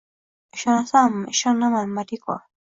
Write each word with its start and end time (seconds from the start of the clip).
—Ishonaman, 0.57 1.21
ishonaman, 1.35 1.95
Moriko… 2.01 2.43